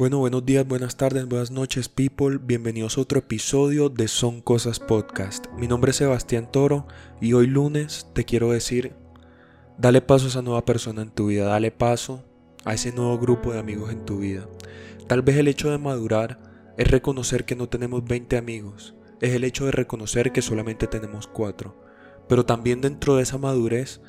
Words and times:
Bueno, 0.00 0.16
buenos 0.16 0.46
días, 0.46 0.66
buenas 0.66 0.96
tardes, 0.96 1.28
buenas 1.28 1.50
noches, 1.50 1.90
people. 1.90 2.38
Bienvenidos 2.40 2.96
a 2.96 3.02
otro 3.02 3.18
episodio 3.18 3.90
de 3.90 4.08
Son 4.08 4.40
Cosas 4.40 4.80
Podcast. 4.80 5.46
Mi 5.58 5.68
nombre 5.68 5.90
es 5.90 5.98
Sebastián 5.98 6.50
Toro 6.50 6.86
y 7.20 7.34
hoy 7.34 7.46
lunes 7.46 8.06
te 8.14 8.24
quiero 8.24 8.50
decir, 8.50 8.94
dale 9.76 10.00
paso 10.00 10.24
a 10.24 10.28
esa 10.28 10.40
nueva 10.40 10.64
persona 10.64 11.02
en 11.02 11.10
tu 11.10 11.26
vida, 11.26 11.44
dale 11.44 11.70
paso 11.70 12.24
a 12.64 12.72
ese 12.72 12.92
nuevo 12.92 13.18
grupo 13.18 13.52
de 13.52 13.58
amigos 13.58 13.92
en 13.92 14.06
tu 14.06 14.20
vida. 14.20 14.48
Tal 15.06 15.20
vez 15.20 15.36
el 15.36 15.48
hecho 15.48 15.70
de 15.70 15.76
madurar 15.76 16.40
es 16.78 16.90
reconocer 16.90 17.44
que 17.44 17.54
no 17.54 17.68
tenemos 17.68 18.02
20 18.02 18.38
amigos, 18.38 18.94
es 19.20 19.34
el 19.34 19.44
hecho 19.44 19.66
de 19.66 19.72
reconocer 19.72 20.32
que 20.32 20.40
solamente 20.40 20.86
tenemos 20.86 21.26
4. 21.26 21.76
Pero 22.26 22.46
también 22.46 22.80
dentro 22.80 23.16
de 23.16 23.24
esa 23.24 23.36
madurez 23.36 24.00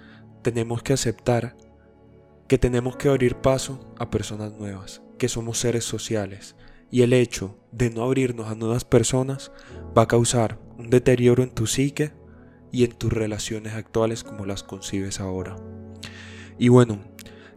tenemos 0.41 0.83
que 0.83 0.93
aceptar 0.93 1.57
que 2.47 2.57
tenemos 2.57 2.95
que 2.95 3.09
abrir 3.09 3.35
paso 3.35 3.93
a 3.99 4.09
personas 4.09 4.53
nuevas 4.53 5.01
que 5.21 5.29
somos 5.29 5.59
seres 5.59 5.85
sociales 5.85 6.55
y 6.89 7.03
el 7.03 7.13
hecho 7.13 7.55
de 7.71 7.91
no 7.91 8.01
abrirnos 8.01 8.47
a 8.47 8.55
nuevas 8.55 8.85
personas 8.85 9.51
va 9.95 10.01
a 10.01 10.07
causar 10.07 10.57
un 10.79 10.89
deterioro 10.89 11.43
en 11.43 11.51
tu 11.51 11.67
psique 11.67 12.11
y 12.71 12.85
en 12.85 12.93
tus 12.93 13.13
relaciones 13.13 13.75
actuales 13.75 14.23
como 14.23 14.47
las 14.47 14.63
concibes 14.63 15.19
ahora. 15.19 15.57
Y 16.57 16.69
bueno, 16.69 17.03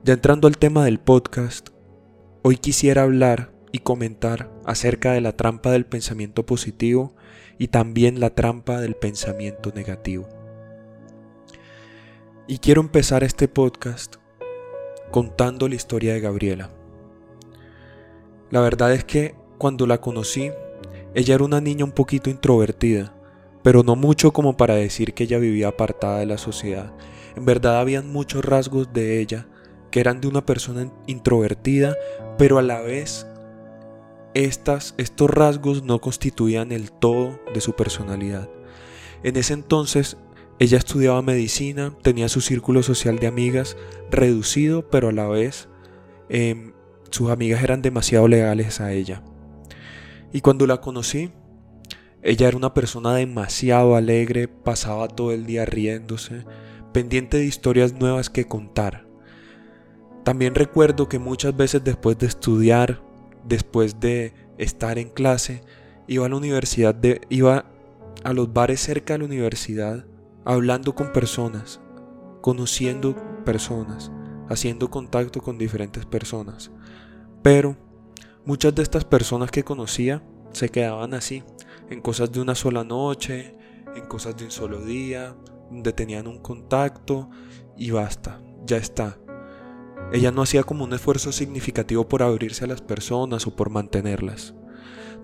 ya 0.03 0.13
entrando 0.13 0.47
al 0.47 0.59
tema 0.59 0.85
del 0.85 1.01
podcast, 1.01 1.71
hoy 2.43 2.59
quisiera 2.59 3.05
hablar 3.05 3.51
y 3.73 3.79
comentar 3.79 4.53
acerca 4.67 5.13
de 5.13 5.23
la 5.23 5.35
trampa 5.35 5.71
del 5.71 5.87
pensamiento 5.87 6.45
positivo 6.45 7.17
y 7.57 7.69
también 7.69 8.21
la 8.21 8.35
trampa 8.35 8.79
del 8.79 8.95
pensamiento 8.95 9.73
negativo. 9.75 10.29
Y 12.47 12.59
quiero 12.59 12.83
empezar 12.83 13.25
este 13.25 13.49
podcast 13.49 14.17
contando 15.11 15.67
la 15.67 15.77
historia 15.77 16.13
de 16.13 16.21
Gabriela. 16.21 16.84
La 18.55 18.61
verdad 18.61 18.93
es 18.93 19.03
que 19.03 19.35
cuando 19.59 19.85
la 19.85 20.01
conocí, 20.01 20.53
ella 21.13 21.35
era 21.35 21.43
una 21.43 21.61
niña 21.61 21.85
un 21.85 21.91
poquito 21.91 22.31
introvertida, 22.31 23.13
pero 23.65 23.83
no 23.83 23.97
mucho 23.97 24.33
como 24.33 24.57
para 24.57 24.77
decir 24.77 25.13
que 25.13 25.25
ella 25.25 25.41
vivía 25.41 25.67
apartada 25.67 26.21
de 26.21 26.27
la 26.27 26.39
sociedad. 26.39 26.93
En 27.35 27.47
verdad 27.47 27.81
habían 27.81 28.13
muchos 28.13 28.45
rasgos 28.45 28.93
de 28.93 29.21
ella 29.21 29.49
que 29.91 29.99
eran 29.99 30.21
de 30.21 30.29
una 30.29 30.47
persona 30.47 30.89
introvertida, 31.09 31.97
pero 32.39 32.59
a 32.59 32.63
la 32.63 32.81
vez 32.81 33.27
estas, 34.35 34.95
estos 34.99 35.31
rasgos 35.31 35.83
no 35.83 36.01
constituían 36.01 36.71
el 36.71 36.93
todo 36.93 37.41
de 37.53 37.61
su 37.61 37.73
personalidad. 37.73 38.49
En 39.25 39.37
ese 39.37 39.55
entonces 39.55 40.17
ella 40.61 40.79
estudiaba 40.79 41.23
medicina, 41.23 41.93
tenía 42.03 42.29
su 42.29 42.41
círculo 42.41 42.85
social 42.85 43.19
de 43.19 43.27
amigas 43.27 43.77
reducido, 44.13 44.89
pero 44.89 45.09
a 45.09 45.13
la 45.13 45.27
vez 45.27 45.69
eh, 46.29 46.73
sus 47.11 47.31
amigas 47.31 47.63
eran 47.63 47.83
demasiado 47.83 48.29
legales 48.29 48.81
a 48.81 48.93
ella. 48.93 49.23
Y 50.33 50.41
cuando 50.41 50.67
la 50.67 50.81
conocí, 50.81 51.31
ella 52.23 52.49
era 52.49 52.57
una 52.57 52.75
persona 52.75 53.15
demasiado 53.15 53.97
alegre, 53.97 54.49
pasaba 54.49 55.09
todo 55.09 55.33
el 55.33 55.47
día 55.47 55.65
riéndose, 55.65 56.45
pendiente 56.93 57.37
de 57.37 57.45
historias 57.45 57.93
nuevas 57.93 58.31
que 58.31 58.47
contar. 58.47 59.07
También 60.25 60.55
recuerdo 60.55 61.09
que 61.09 61.19
muchas 61.19 61.55
veces 61.55 61.85
después 61.85 62.19
de 62.19 62.27
estudiar, 62.27 63.03
después 63.45 64.01
de 64.01 64.33
estar 64.57 64.99
en 64.99 65.11
clase, 65.11 65.63
iba 66.07 66.25
a 66.25 66.29
la 66.29 66.37
universidad, 66.37 66.95
de, 66.95 67.21
iba 67.29 67.67
a 68.25 68.33
los 68.33 68.53
bares 68.53 68.81
cerca 68.81 69.13
de 69.13 69.19
la 69.19 69.27
universidad, 69.27 70.07
hablando 70.47 70.95
con 70.95 71.13
personas, 71.13 71.81
conociendo 72.41 73.17
personas, 73.45 74.11
haciendo 74.49 74.91
contacto 74.91 75.41
con 75.41 75.59
diferentes 75.59 76.07
personas. 76.07 76.71
Pero 77.43 77.77
muchas 78.45 78.75
de 78.75 78.83
estas 78.83 79.05
personas 79.05 79.51
que 79.51 79.65
conocía 79.65 80.23
se 80.53 80.69
quedaban 80.69 81.15
así, 81.15 81.43
en 81.91 82.01
cosas 82.01 82.33
de 82.33 82.41
una 82.41 82.55
sola 82.55 82.85
noche, 82.85 83.57
en 83.95 84.07
cosas 84.07 84.37
de 84.37 84.45
un 84.45 84.51
solo 84.51 84.85
día, 84.85 85.37
donde 85.71 85.93
tenían 85.93 86.27
un 86.27 86.39
contacto 86.39 87.31
y 87.77 87.91
basta, 87.91 88.41
ya 88.67 88.77
está. 88.77 89.19
Ella 90.13 90.31
no 90.31 90.43
hacía 90.43 90.63
como 90.63 90.85
un 90.85 90.93
esfuerzo 90.93 91.33
significativo 91.33 92.09
por 92.09 92.23
abrirse 92.23 92.65
a 92.65 92.69
las 92.69 92.83
personas 92.83 93.47
o 93.47 93.57
por 93.57 93.71
mantenerlas. 93.71 94.55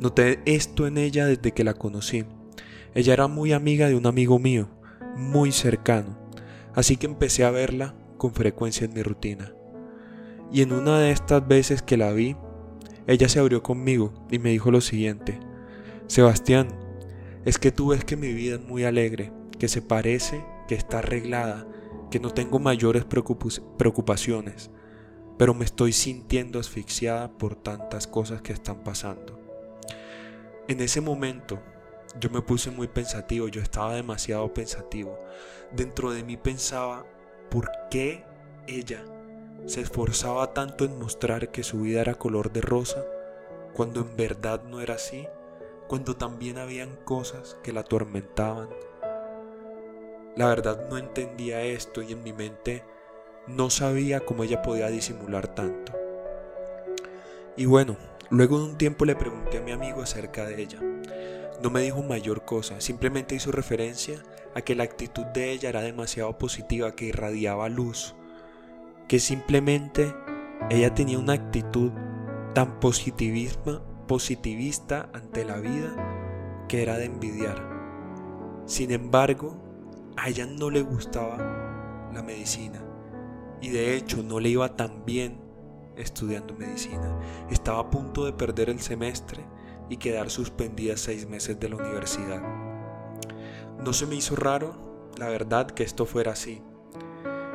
Noté 0.00 0.40
esto 0.46 0.86
en 0.86 0.98
ella 0.98 1.26
desde 1.26 1.52
que 1.52 1.64
la 1.64 1.74
conocí. 1.74 2.24
Ella 2.94 3.12
era 3.12 3.28
muy 3.28 3.52
amiga 3.52 3.88
de 3.88 3.94
un 3.94 4.06
amigo 4.06 4.38
mío, 4.38 4.68
muy 5.16 5.52
cercano, 5.52 6.18
así 6.74 6.96
que 6.96 7.06
empecé 7.06 7.44
a 7.44 7.50
verla 7.50 7.94
con 8.20 8.34
frecuencia 8.34 8.84
en 8.84 8.92
mi 8.92 9.02
rutina. 9.02 9.54
Y 10.52 10.60
en 10.60 10.72
una 10.72 10.98
de 11.00 11.10
estas 11.10 11.48
veces 11.48 11.80
que 11.80 11.96
la 11.96 12.12
vi, 12.12 12.36
ella 13.06 13.30
se 13.30 13.40
abrió 13.40 13.62
conmigo 13.62 14.12
y 14.30 14.38
me 14.38 14.50
dijo 14.50 14.70
lo 14.70 14.82
siguiente, 14.82 15.40
Sebastián, 16.06 16.68
es 17.46 17.58
que 17.58 17.72
tú 17.72 17.88
ves 17.88 18.04
que 18.04 18.18
mi 18.18 18.34
vida 18.34 18.56
es 18.56 18.60
muy 18.60 18.84
alegre, 18.84 19.32
que 19.58 19.68
se 19.68 19.80
parece, 19.80 20.44
que 20.68 20.74
está 20.74 20.98
arreglada, 20.98 21.66
que 22.10 22.20
no 22.20 22.30
tengo 22.30 22.58
mayores 22.58 23.06
preocupaciones, 23.06 24.70
pero 25.38 25.54
me 25.54 25.64
estoy 25.64 25.94
sintiendo 25.94 26.60
asfixiada 26.60 27.38
por 27.38 27.56
tantas 27.56 28.06
cosas 28.06 28.42
que 28.42 28.52
están 28.52 28.84
pasando. 28.84 29.40
En 30.68 30.82
ese 30.82 31.00
momento 31.00 31.58
yo 32.20 32.28
me 32.28 32.42
puse 32.42 32.70
muy 32.70 32.86
pensativo, 32.86 33.48
yo 33.48 33.62
estaba 33.62 33.94
demasiado 33.94 34.52
pensativo. 34.52 35.18
Dentro 35.72 36.10
de 36.10 36.22
mí 36.22 36.36
pensaba, 36.36 37.06
¿por 37.50 37.70
qué 37.90 38.24
ella 38.66 39.04
se 39.66 39.80
esforzaba 39.80 40.54
tanto 40.54 40.84
en 40.84 40.98
mostrar 40.98 41.50
que 41.50 41.62
su 41.62 41.80
vida 41.82 42.00
era 42.00 42.14
color 42.14 42.52
de 42.52 42.60
rosa, 42.60 43.04
cuando 43.74 44.00
en 44.00 44.16
verdad 44.16 44.62
no 44.64 44.80
era 44.80 44.94
así, 44.94 45.26
cuando 45.88 46.16
también 46.16 46.58
habían 46.58 46.96
cosas 47.04 47.56
que 47.62 47.72
la 47.72 47.80
atormentaban. 47.80 48.68
La 50.36 50.46
verdad 50.48 50.88
no 50.88 50.96
entendía 50.96 51.62
esto 51.62 52.02
y 52.02 52.12
en 52.12 52.22
mi 52.22 52.32
mente 52.32 52.84
no 53.46 53.70
sabía 53.70 54.20
cómo 54.20 54.44
ella 54.44 54.62
podía 54.62 54.88
disimular 54.88 55.48
tanto. 55.48 55.92
Y 57.56 57.66
bueno, 57.66 57.96
luego 58.30 58.58
de 58.58 58.64
un 58.64 58.78
tiempo 58.78 59.04
le 59.04 59.16
pregunté 59.16 59.58
a 59.58 59.62
mi 59.62 59.72
amigo 59.72 60.02
acerca 60.02 60.46
de 60.46 60.62
ella. 60.62 60.78
No 61.62 61.68
me 61.70 61.82
dijo 61.82 62.02
mayor 62.02 62.44
cosa, 62.46 62.80
simplemente 62.80 63.34
hizo 63.34 63.52
referencia 63.52 64.22
a 64.54 64.62
que 64.62 64.74
la 64.74 64.84
actitud 64.84 65.26
de 65.26 65.52
ella 65.52 65.68
era 65.68 65.82
demasiado 65.82 66.38
positiva, 66.38 66.96
que 66.96 67.04
irradiaba 67.06 67.68
luz, 67.68 68.14
que 69.08 69.20
simplemente 69.20 70.14
ella 70.70 70.94
tenía 70.94 71.18
una 71.18 71.34
actitud 71.34 71.92
tan 72.54 72.80
positivista 72.80 73.82
ante 75.12 75.44
la 75.44 75.58
vida 75.58 76.64
que 76.66 76.82
era 76.82 76.96
de 76.96 77.04
envidiar. 77.04 77.68
Sin 78.64 78.90
embargo, 78.90 79.56
a 80.16 80.28
ella 80.28 80.46
no 80.46 80.70
le 80.70 80.80
gustaba 80.80 82.10
la 82.12 82.22
medicina 82.22 82.82
y 83.60 83.68
de 83.68 83.96
hecho 83.96 84.22
no 84.22 84.40
le 84.40 84.48
iba 84.48 84.76
tan 84.76 85.04
bien 85.04 85.40
estudiando 85.96 86.54
medicina. 86.54 87.18
Estaba 87.50 87.80
a 87.80 87.90
punto 87.90 88.24
de 88.24 88.32
perder 88.32 88.70
el 88.70 88.80
semestre 88.80 89.44
y 89.90 89.98
quedar 89.98 90.30
suspendida 90.30 90.96
seis 90.96 91.28
meses 91.28 91.60
de 91.60 91.68
la 91.68 91.76
universidad. 91.76 92.40
No 93.84 93.92
se 93.92 94.06
me 94.06 94.14
hizo 94.14 94.36
raro, 94.36 95.10
la 95.18 95.28
verdad, 95.28 95.66
que 95.66 95.82
esto 95.82 96.06
fuera 96.06 96.32
así. 96.32 96.62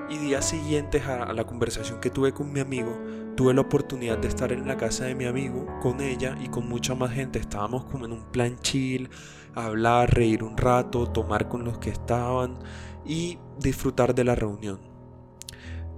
Y 0.09 0.17
días 0.17 0.45
siguientes 0.45 1.07
a, 1.07 1.33
la 1.33 1.45
conversación 1.45 1.99
que 1.99 2.11
tuve 2.11 2.33
con 2.33 2.51
mi 2.51 2.59
amigo, 2.59 2.99
tuve 3.35 3.53
la 3.53 3.61
oportunidad 3.61 4.17
de 4.17 4.27
estar 4.27 4.51
en 4.51 4.67
la 4.67 4.77
casa 4.77 5.05
de 5.05 5.15
mi 5.15 5.25
amigo 5.25 5.65
con 5.81 6.01
ella 6.01 6.37
y 6.43 6.49
con 6.49 6.67
mucha 6.67 6.93
más 6.93 7.11
gente. 7.11 7.39
Estábamos 7.39 7.85
como 7.85 8.05
en 8.05 8.11
un 8.11 8.31
plan 8.31 8.59
chill, 8.59 9.09
hablar, 9.55 10.13
reír 10.13 10.43
un 10.43 10.57
rato, 10.57 11.07
tomar 11.07 11.47
con 11.47 11.63
los 11.63 11.79
que 11.79 11.89
estaban 11.89 12.59
y 13.05 13.39
disfrutar 13.59 14.13
de 14.13 14.25
la 14.25 14.35
reunión. 14.35 14.79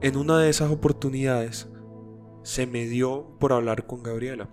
En 0.02 0.16
una 0.16 0.38
de 0.38 0.50
esas 0.50 0.69
oportunidades 0.69 1.68
se 2.44 2.68
me 2.68 2.86
dio 2.86 3.36
por 3.39 3.51
hablar 3.51 3.88
con 3.88 4.04
Gabriela. 4.04 4.50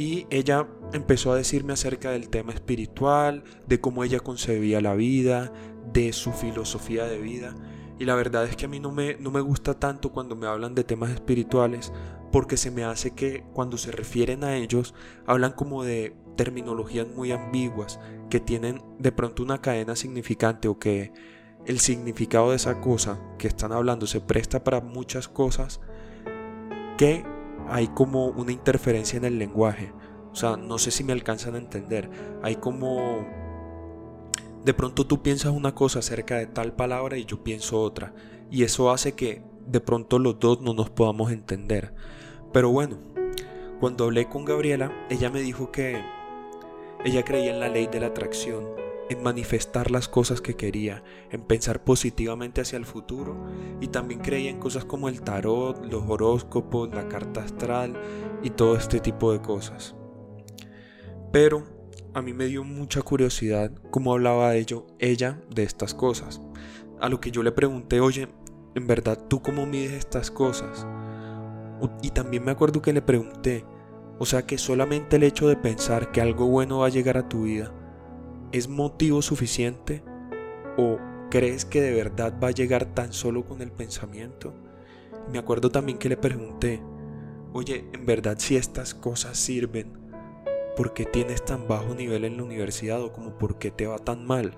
Y 0.00 0.26
ella 0.30 0.66
empezó 0.94 1.30
a 1.30 1.36
decirme 1.36 1.74
acerca 1.74 2.10
del 2.10 2.30
tema 2.30 2.54
espiritual, 2.54 3.44
de 3.66 3.82
cómo 3.82 4.02
ella 4.02 4.20
concebía 4.20 4.80
la 4.80 4.94
vida, 4.94 5.52
de 5.92 6.14
su 6.14 6.32
filosofía 6.32 7.04
de 7.04 7.18
vida. 7.18 7.54
Y 7.98 8.06
la 8.06 8.14
verdad 8.14 8.46
es 8.46 8.56
que 8.56 8.64
a 8.64 8.68
mí 8.68 8.80
no 8.80 8.92
me, 8.92 9.16
no 9.16 9.30
me 9.30 9.42
gusta 9.42 9.78
tanto 9.78 10.10
cuando 10.10 10.36
me 10.36 10.46
hablan 10.46 10.74
de 10.74 10.84
temas 10.84 11.10
espirituales 11.10 11.92
porque 12.32 12.56
se 12.56 12.70
me 12.70 12.82
hace 12.82 13.10
que 13.10 13.44
cuando 13.52 13.76
se 13.76 13.92
refieren 13.92 14.42
a 14.42 14.56
ellos 14.56 14.94
hablan 15.26 15.52
como 15.52 15.84
de 15.84 16.16
terminologías 16.34 17.06
muy 17.06 17.30
ambiguas 17.30 18.00
que 18.30 18.40
tienen 18.40 18.82
de 18.98 19.12
pronto 19.12 19.42
una 19.42 19.60
cadena 19.60 19.96
significante 19.96 20.68
o 20.68 20.78
que 20.78 21.12
el 21.66 21.78
significado 21.78 22.48
de 22.48 22.56
esa 22.56 22.80
cosa 22.80 23.20
que 23.36 23.48
están 23.48 23.70
hablando 23.70 24.06
se 24.06 24.22
presta 24.22 24.64
para 24.64 24.80
muchas 24.80 25.28
cosas 25.28 25.82
que 26.96 27.22
hay 27.70 27.88
como 27.88 28.26
una 28.26 28.52
interferencia 28.52 29.16
en 29.16 29.24
el 29.24 29.38
lenguaje. 29.38 29.92
O 30.32 30.34
sea, 30.34 30.56
no 30.56 30.78
sé 30.78 30.90
si 30.90 31.04
me 31.04 31.12
alcanzan 31.12 31.54
a 31.54 31.58
entender. 31.58 32.10
Hay 32.42 32.56
como 32.56 33.26
de 34.64 34.74
pronto 34.74 35.06
tú 35.06 35.22
piensas 35.22 35.52
una 35.52 35.74
cosa 35.74 36.00
acerca 36.00 36.36
de 36.36 36.46
tal 36.46 36.72
palabra 36.72 37.16
y 37.16 37.24
yo 37.24 37.42
pienso 37.42 37.80
otra. 37.80 38.12
Y 38.50 38.64
eso 38.64 38.90
hace 38.90 39.12
que 39.12 39.42
de 39.66 39.80
pronto 39.80 40.18
los 40.18 40.38
dos 40.38 40.60
no 40.60 40.74
nos 40.74 40.90
podamos 40.90 41.32
entender. 41.32 41.94
Pero 42.52 42.70
bueno, 42.70 42.98
Cuando 43.80 44.04
hablé 44.04 44.28
con 44.28 44.44
Gabriela, 44.44 44.92
ella 45.08 45.30
me 45.30 45.40
dijo 45.40 45.72
que 45.72 46.04
ella 47.02 47.24
creía 47.24 47.54
en 47.54 47.60
la 47.60 47.70
ley 47.70 47.86
de 47.86 47.98
la 47.98 48.08
atracción, 48.08 48.66
en 49.10 49.24
manifestar 49.24 49.90
las 49.90 50.08
cosas 50.08 50.40
que 50.40 50.54
quería, 50.54 51.02
en 51.30 51.42
pensar 51.42 51.82
positivamente 51.82 52.60
hacia 52.60 52.76
el 52.76 52.86
futuro 52.86 53.44
y 53.80 53.88
también 53.88 54.20
creía 54.20 54.50
en 54.50 54.60
cosas 54.60 54.84
como 54.84 55.08
el 55.08 55.20
tarot, 55.22 55.84
los 55.84 56.04
horóscopos, 56.08 56.94
la 56.94 57.08
carta 57.08 57.42
astral 57.42 58.00
y 58.44 58.50
todo 58.50 58.76
este 58.76 59.00
tipo 59.00 59.32
de 59.32 59.42
cosas. 59.42 59.96
Pero 61.32 61.64
a 62.14 62.22
mí 62.22 62.32
me 62.32 62.46
dio 62.46 62.62
mucha 62.62 63.02
curiosidad 63.02 63.72
cómo 63.90 64.12
hablaba 64.12 64.54
ello, 64.54 64.86
ella 65.00 65.42
de 65.52 65.64
estas 65.64 65.92
cosas. 65.92 66.40
A 67.00 67.08
lo 67.08 67.20
que 67.20 67.32
yo 67.32 67.42
le 67.42 67.50
pregunté, 67.50 67.98
oye, 68.00 68.28
en 68.76 68.86
verdad, 68.86 69.18
¿tú 69.28 69.42
cómo 69.42 69.66
mides 69.66 69.92
estas 69.92 70.30
cosas? 70.30 70.86
Y 72.00 72.10
también 72.10 72.44
me 72.44 72.52
acuerdo 72.52 72.80
que 72.80 72.92
le 72.92 73.02
pregunté, 73.02 73.64
o 74.20 74.24
sea 74.24 74.46
que 74.46 74.56
solamente 74.56 75.16
el 75.16 75.24
hecho 75.24 75.48
de 75.48 75.56
pensar 75.56 76.12
que 76.12 76.20
algo 76.20 76.46
bueno 76.46 76.78
va 76.78 76.86
a 76.86 76.90
llegar 76.90 77.18
a 77.18 77.28
tu 77.28 77.42
vida 77.42 77.74
es 78.52 78.68
motivo 78.68 79.22
suficiente 79.22 80.02
o 80.76 80.98
crees 81.30 81.64
que 81.64 81.80
de 81.80 81.94
verdad 81.94 82.34
va 82.42 82.48
a 82.48 82.52
llegar 82.52 82.86
tan 82.94 83.12
solo 83.12 83.44
con 83.44 83.62
el 83.62 83.70
pensamiento? 83.70 84.52
Me 85.30 85.38
acuerdo 85.38 85.70
también 85.70 85.98
que 85.98 86.08
le 86.08 86.16
pregunté, 86.16 86.82
oye, 87.52 87.84
en 87.92 88.06
verdad 88.06 88.36
si 88.38 88.56
estas 88.56 88.94
cosas 88.94 89.38
sirven, 89.38 89.92
¿por 90.76 90.92
qué 90.92 91.04
tienes 91.04 91.44
tan 91.44 91.68
bajo 91.68 91.94
nivel 91.94 92.24
en 92.24 92.36
la 92.36 92.42
universidad 92.42 93.02
o 93.02 93.12
como 93.12 93.38
por 93.38 93.58
qué 93.58 93.70
te 93.70 93.86
va 93.86 93.98
tan 93.98 94.26
mal? 94.26 94.56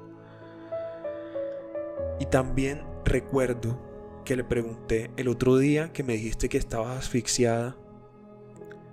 Y 2.18 2.26
también 2.26 2.82
recuerdo 3.04 3.78
que 4.24 4.36
le 4.36 4.44
pregunté 4.44 5.10
el 5.16 5.28
otro 5.28 5.56
día 5.56 5.92
que 5.92 6.04
me 6.04 6.14
dijiste 6.14 6.48
que 6.48 6.58
estabas 6.58 6.96
asfixiada, 6.96 7.76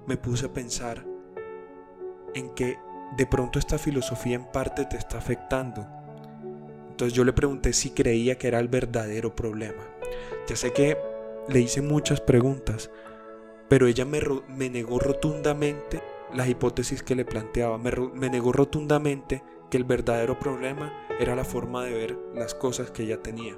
me 0.07 0.17
puse 0.17 0.47
a 0.47 0.53
pensar 0.53 1.05
en 2.33 2.49
que 2.55 2.77
de 3.17 3.25
pronto 3.25 3.59
esta 3.59 3.77
filosofía 3.77 4.35
en 4.35 4.45
parte 4.45 4.85
te 4.85 4.97
está 4.97 5.17
afectando. 5.17 5.87
Entonces 6.89 7.13
yo 7.13 7.23
le 7.23 7.33
pregunté 7.33 7.73
si 7.73 7.91
creía 7.91 8.37
que 8.37 8.47
era 8.47 8.59
el 8.59 8.67
verdadero 8.67 9.35
problema. 9.35 9.83
Ya 10.47 10.55
sé 10.55 10.73
que 10.73 10.97
le 11.47 11.61
hice 11.61 11.81
muchas 11.81 12.21
preguntas, 12.21 12.89
pero 13.67 13.87
ella 13.87 14.05
me, 14.05 14.69
negó 14.69 14.99
rotundamente 14.99 16.01
las 16.33 16.49
hipótesis 16.49 17.01
que 17.01 17.15
le 17.15 17.25
planteaba, 17.25 17.77
me, 17.77 17.91
me 17.91 18.29
negó 18.29 18.51
rotundamente 18.51 19.43
que 19.69 19.77
el 19.77 19.83
verdadero 19.83 20.37
problema 20.39 21.07
era 21.19 21.35
la 21.35 21.43
forma 21.43 21.83
de 21.83 21.93
ver 21.93 22.17
las 22.35 22.53
cosas 22.53 22.91
que 22.91 23.03
ella 23.03 23.21
tenía. 23.21 23.57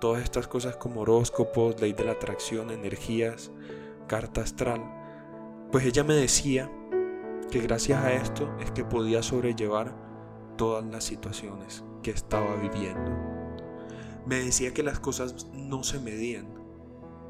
Todas 0.00 0.22
estas 0.22 0.46
cosas 0.46 0.76
como 0.76 1.02
horóscopos, 1.02 1.80
ley 1.80 1.92
de 1.92 2.04
la 2.04 2.12
atracción, 2.12 2.70
energías, 2.70 3.50
carta 4.06 4.40
astral. 4.42 4.82
Pues 5.70 5.84
ella 5.84 6.04
me 6.04 6.14
decía 6.14 6.70
que 7.50 7.60
gracias 7.60 8.02
a 8.02 8.12
esto 8.12 8.48
es 8.60 8.70
que 8.70 8.84
podía 8.84 9.22
sobrellevar 9.22 9.94
todas 10.56 10.84
las 10.84 11.04
situaciones 11.04 11.84
que 12.02 12.10
estaba 12.10 12.56
viviendo. 12.56 13.10
Me 14.26 14.36
decía 14.36 14.72
que 14.72 14.82
las 14.82 15.00
cosas 15.00 15.48
no 15.52 15.82
se 15.82 15.98
medían, 16.00 16.46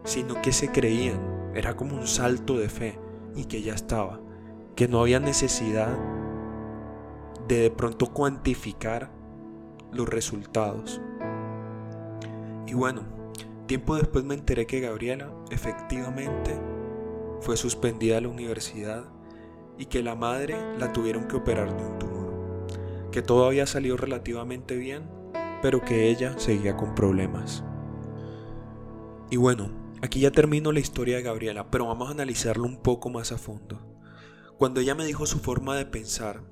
sino 0.04 0.40
que 0.42 0.52
se 0.52 0.70
creían. 0.70 1.52
Era 1.54 1.76
como 1.76 1.96
un 1.96 2.06
salto 2.06 2.58
de 2.58 2.68
fe 2.68 2.98
y 3.34 3.46
que 3.46 3.62
ya 3.62 3.74
estaba. 3.74 4.20
Que 4.76 4.88
no 4.88 5.00
había 5.00 5.20
necesidad 5.20 5.96
de 7.48 7.62
de 7.62 7.70
pronto 7.70 8.06
cuantificar 8.12 9.10
los 9.92 10.08
resultados. 10.08 11.00
Y 12.66 12.74
bueno, 12.74 13.02
tiempo 13.66 13.96
después 13.96 14.24
me 14.24 14.34
enteré 14.34 14.66
que 14.66 14.80
Gabriela 14.80 15.32
efectivamente 15.50 16.60
fue 17.40 17.56
suspendida 17.56 18.16
de 18.16 18.20
la 18.22 18.28
universidad 18.28 19.04
y 19.80 19.86
que 19.86 20.02
la 20.02 20.14
madre 20.14 20.56
la 20.78 20.92
tuvieron 20.92 21.26
que 21.26 21.36
operar 21.36 21.74
de 21.74 21.82
un 21.82 21.98
tumor, 21.98 22.66
que 23.10 23.22
todo 23.22 23.46
había 23.46 23.66
salido 23.66 23.96
relativamente 23.96 24.76
bien, 24.76 25.08
pero 25.62 25.82
que 25.82 26.10
ella 26.10 26.38
seguía 26.38 26.76
con 26.76 26.94
problemas. 26.94 27.64
Y 29.30 29.38
bueno, 29.38 29.70
aquí 30.02 30.20
ya 30.20 30.30
termino 30.30 30.70
la 30.70 30.80
historia 30.80 31.16
de 31.16 31.22
Gabriela, 31.22 31.70
pero 31.70 31.86
vamos 31.86 32.08
a 32.08 32.12
analizarlo 32.12 32.64
un 32.64 32.76
poco 32.76 33.08
más 33.08 33.32
a 33.32 33.38
fondo. 33.38 33.80
Cuando 34.58 34.80
ella 34.80 34.94
me 34.94 35.06
dijo 35.06 35.24
su 35.24 35.38
forma 35.38 35.74
de 35.76 35.86
pensar, 35.86 36.42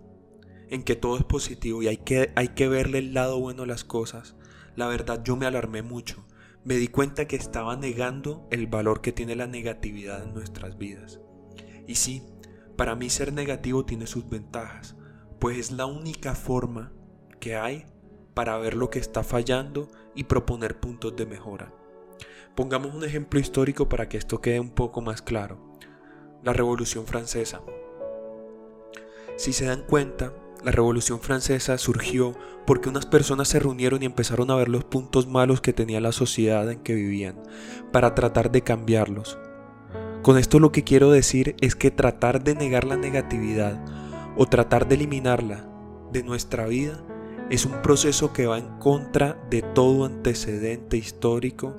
en 0.71 0.83
que 0.83 0.97
todo 0.97 1.19
es 1.19 1.25
positivo 1.25 1.83
y 1.83 1.89
hay 1.89 1.99
que, 1.99 2.33
hay 2.35 2.49
que 2.49 2.67
verle 2.67 2.99
el 2.99 3.13
lado 3.13 3.39
bueno 3.39 3.65
a 3.65 3.67
las 3.67 3.85
cosas, 3.85 4.37
la 4.75 4.87
verdad 4.87 5.23
yo 5.23 5.37
me 5.37 5.45
alarmé 5.45 5.83
mucho. 5.83 6.25
Me 6.65 6.77
di 6.77 6.89
cuenta 6.89 7.27
que 7.27 7.37
estaba 7.37 7.77
negando 7.77 8.49
el 8.51 8.69
valor 8.69 9.03
que 9.03 9.13
tiene 9.13 9.37
la 9.37 9.47
negatividad 9.47 10.23
en 10.23 10.33
nuestras 10.33 10.79
vidas. 10.79 11.21
Y 11.87 11.97
sí, 11.97 12.23
para 12.79 12.95
mí 12.95 13.11
ser 13.11 13.33
negativo 13.33 13.85
tiene 13.85 14.07
sus 14.07 14.31
ventajas, 14.31 14.95
pues 15.41 15.59
es 15.59 15.73
la 15.73 15.87
única 15.87 16.37
forma 16.37 16.93
que 17.41 17.57
hay 17.57 17.87
para 18.35 18.57
ver 18.57 18.75
lo 18.75 18.89
que 18.89 19.01
está 19.01 19.25
fallando 19.25 19.91
y 20.15 20.25
proponer 20.25 20.79
puntos 20.79 21.17
de 21.17 21.27
mejora. 21.27 21.75
Pongamos 22.55 22.95
un 22.95 23.03
ejemplo 23.03 23.41
histórico 23.41 23.89
para 23.89 24.09
que 24.09 24.17
esto 24.17 24.41
quede 24.41 24.61
un 24.61 24.71
poco 24.71 25.01
más 25.01 25.23
claro. 25.23 25.75
La 26.45 26.53
Revolución 26.53 27.05
Francesa. 27.05 27.63
Si 29.37 29.53
se 29.53 29.67
dan 29.67 29.83
cuenta, 29.83 30.33
la 30.63 30.71
Revolución 30.71 31.19
Francesa 31.19 31.79
surgió 31.79 32.37
porque 32.65 32.89
unas 32.89 33.07
personas 33.07 33.49
se 33.49 33.59
reunieron 33.59 34.05
y 34.05 34.07
empezaron 34.07 34.53
a 34.53 34.57
ver 34.57 34.69
los 34.69 34.85
puntos 34.85 35.27
malos 35.27 35.61
que 35.61 35.73
tenía 35.73 36.01
la 36.01 36.13
sociedad 36.13 36.71
en 36.71 36.85
que 36.85 36.95
vivían, 36.95 37.43
para 37.91 38.15
tratar 38.15 38.53
de 38.53 38.63
cambiarlos. 38.63 39.37
Con 40.29 40.37
esto 40.37 40.59
lo 40.59 40.73
que 40.73 40.85
quiero 40.85 41.11
decir 41.11 41.57
es 41.63 41.75
que 41.75 41.91
tratar 41.91 42.45
de 42.45 42.55
negar 42.55 42.85
la 42.85 42.99
negatividad 42.99 43.83
o 44.37 44.45
tratar 44.45 44.87
de 44.87 44.97
eliminarla 44.97 45.67
de 46.13 46.23
nuestra 46.23 46.67
vida 46.67 47.03
es 47.49 47.65
un 47.65 47.81
proceso 47.81 48.31
que 48.35 48.47
va 48.47 48.59
en 48.59 48.79
contra 48.79 49.43
de 49.49 49.63
todo 49.63 50.05
antecedente 50.05 50.99
histórico 50.99 51.75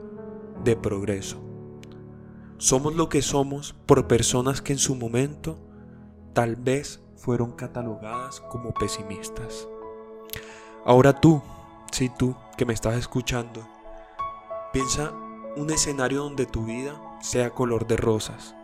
de 0.64 0.76
progreso. 0.76 1.40
Somos 2.58 2.96
lo 2.96 3.08
que 3.08 3.22
somos 3.22 3.76
por 3.86 4.08
personas 4.08 4.64
que 4.64 4.74
en 4.74 4.80
su 4.80 4.96
momento 4.96 5.60
tal 6.34 6.56
vez 6.56 7.04
fueron 7.18 7.52
catalogadas 7.52 8.40
como 8.40 8.74
pesimistas. 8.74 9.68
Ahora 10.86 11.14
tú, 11.14 11.40
sí 11.92 12.10
tú 12.18 12.36
que 12.58 12.66
me 12.66 12.74
estás 12.74 12.96
escuchando, 12.96 13.62
piensa 14.74 15.14
un 15.56 15.70
escenario 15.70 16.24
donde 16.24 16.48
tu 16.48 16.66
vida 16.66 17.00
sea 17.20 17.52
color 17.52 17.88
de 17.88 17.98
rosas. 17.98 18.56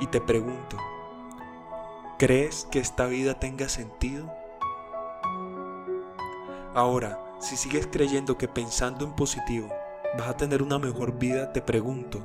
Y 0.00 0.06
te 0.06 0.20
pregunto, 0.20 0.76
¿crees 2.18 2.66
que 2.70 2.78
esta 2.78 3.06
vida 3.06 3.38
tenga 3.38 3.68
sentido? 3.68 4.32
Ahora, 6.74 7.18
si 7.40 7.56
sigues 7.56 7.86
creyendo 7.86 8.38
que 8.38 8.48
pensando 8.48 9.04
en 9.04 9.12
positivo 9.12 9.68
vas 10.16 10.28
a 10.28 10.36
tener 10.36 10.62
una 10.62 10.78
mejor 10.78 11.18
vida, 11.18 11.52
te 11.52 11.60
pregunto, 11.60 12.20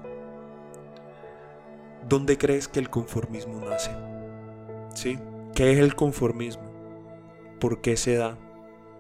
¿dónde 2.08 2.38
crees 2.38 2.68
que 2.68 2.80
el 2.80 2.90
conformismo 2.90 3.60
nace? 3.60 3.92
¿Sí? 4.94 5.20
¿Qué 5.56 5.72
es 5.72 5.80
el 5.80 5.96
conformismo? 5.96 6.72
¿Por 7.60 7.82
qué 7.82 7.98
se 7.98 8.16
da? 8.16 8.38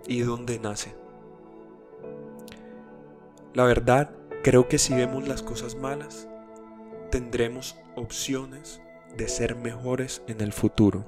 ¿Y 0.07 0.21
dónde 0.21 0.59
nace? 0.59 0.95
La 3.53 3.65
verdad, 3.65 4.09
creo 4.43 4.67
que 4.67 4.77
si 4.77 4.93
vemos 4.93 5.27
las 5.27 5.41
cosas 5.41 5.75
malas, 5.75 6.27
tendremos 7.09 7.77
opciones 7.95 8.81
de 9.17 9.27
ser 9.27 9.55
mejores 9.55 10.21
en 10.27 10.41
el 10.41 10.53
futuro. 10.53 11.05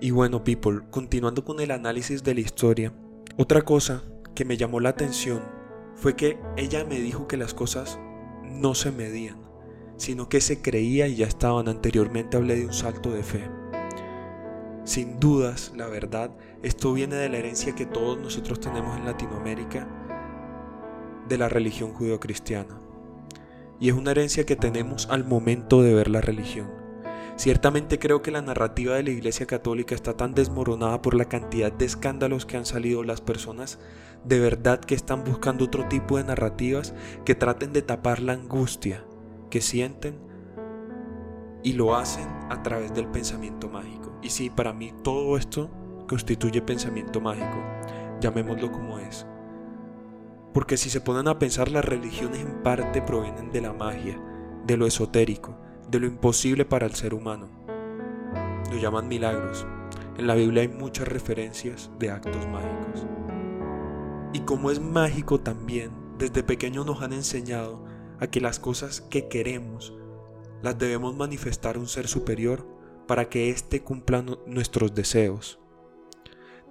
Y 0.00 0.10
bueno, 0.10 0.42
people, 0.42 0.80
continuando 0.90 1.44
con 1.44 1.60
el 1.60 1.70
análisis 1.70 2.24
de 2.24 2.34
la 2.34 2.40
historia, 2.40 2.92
otra 3.36 3.62
cosa 3.62 4.02
que 4.34 4.44
me 4.44 4.56
llamó 4.56 4.80
la 4.80 4.90
atención 4.90 5.42
fue 5.94 6.16
que 6.16 6.38
ella 6.56 6.84
me 6.84 6.98
dijo 7.00 7.28
que 7.28 7.36
las 7.36 7.54
cosas 7.54 7.98
no 8.42 8.74
se 8.74 8.90
medían 8.90 9.48
sino 9.98 10.28
que 10.28 10.40
se 10.40 10.62
creía 10.62 11.06
y 11.08 11.16
ya 11.16 11.26
estaban. 11.26 11.68
Anteriormente 11.68 12.36
hablé 12.38 12.56
de 12.56 12.66
un 12.66 12.72
salto 12.72 13.10
de 13.10 13.22
fe. 13.22 13.50
Sin 14.84 15.20
dudas, 15.20 15.72
la 15.76 15.86
verdad, 15.88 16.30
esto 16.62 16.94
viene 16.94 17.16
de 17.16 17.28
la 17.28 17.36
herencia 17.36 17.74
que 17.74 17.84
todos 17.84 18.18
nosotros 18.18 18.58
tenemos 18.58 18.96
en 18.96 19.04
Latinoamérica 19.04 19.86
de 21.28 21.38
la 21.38 21.48
religión 21.48 21.92
judeocristiana. 21.92 22.80
Y 23.80 23.88
es 23.88 23.94
una 23.94 24.10
herencia 24.10 24.44
que 24.44 24.56
tenemos 24.56 25.08
al 25.10 25.24
momento 25.24 25.82
de 25.82 25.94
ver 25.94 26.08
la 26.08 26.20
religión. 26.20 26.70
Ciertamente 27.36 28.00
creo 28.00 28.20
que 28.20 28.32
la 28.32 28.42
narrativa 28.42 28.96
de 28.96 29.04
la 29.04 29.10
Iglesia 29.10 29.46
Católica 29.46 29.94
está 29.94 30.16
tan 30.16 30.34
desmoronada 30.34 31.00
por 31.02 31.14
la 31.14 31.26
cantidad 31.26 31.70
de 31.70 31.84
escándalos 31.84 32.46
que 32.46 32.56
han 32.56 32.66
salido 32.66 33.04
las 33.04 33.20
personas 33.20 33.78
de 34.24 34.40
verdad 34.40 34.80
que 34.80 34.96
están 34.96 35.22
buscando 35.22 35.66
otro 35.66 35.86
tipo 35.86 36.16
de 36.16 36.24
narrativas 36.24 36.94
que 37.24 37.36
traten 37.36 37.72
de 37.72 37.82
tapar 37.82 38.20
la 38.20 38.32
angustia, 38.32 39.04
que 39.50 39.60
sienten 39.60 40.18
y 41.62 41.74
lo 41.74 41.94
hacen 41.94 42.28
a 42.50 42.62
través 42.62 42.92
del 42.92 43.06
pensamiento 43.06 43.68
mágico. 43.68 44.18
Y 44.20 44.30
sí, 44.30 44.50
para 44.50 44.72
mí 44.72 44.92
todo 45.04 45.36
esto 45.36 45.70
constituye 46.08 46.60
pensamiento 46.60 47.20
mágico, 47.20 47.62
llamémoslo 48.20 48.72
como 48.72 48.98
es. 48.98 49.26
Porque 50.58 50.76
si 50.76 50.90
se 50.90 51.00
ponen 51.00 51.28
a 51.28 51.38
pensar, 51.38 51.70
las 51.70 51.84
religiones 51.84 52.40
en 52.40 52.64
parte 52.64 53.00
provienen 53.00 53.52
de 53.52 53.60
la 53.60 53.72
magia, 53.72 54.20
de 54.66 54.76
lo 54.76 54.86
esotérico, 54.86 55.56
de 55.88 56.00
lo 56.00 56.08
imposible 56.08 56.64
para 56.64 56.84
el 56.84 56.96
ser 56.96 57.14
humano. 57.14 57.48
Lo 58.68 58.76
llaman 58.76 59.06
milagros. 59.06 59.64
En 60.16 60.26
la 60.26 60.34
Biblia 60.34 60.62
hay 60.62 60.68
muchas 60.68 61.06
referencias 61.06 61.92
de 62.00 62.10
actos 62.10 62.44
mágicos. 62.48 63.06
Y 64.32 64.40
como 64.40 64.72
es 64.72 64.80
mágico 64.80 65.38
también, 65.38 65.92
desde 66.18 66.42
pequeño 66.42 66.82
nos 66.82 67.02
han 67.02 67.12
enseñado 67.12 67.84
a 68.18 68.26
que 68.26 68.40
las 68.40 68.58
cosas 68.58 69.00
que 69.00 69.28
queremos 69.28 69.94
las 70.60 70.76
debemos 70.76 71.14
manifestar 71.14 71.76
a 71.76 71.78
un 71.78 71.86
ser 71.86 72.08
superior 72.08 72.66
para 73.06 73.28
que 73.28 73.50
éste 73.50 73.84
cumpla 73.84 74.24
nuestros 74.44 74.92
deseos. 74.92 75.60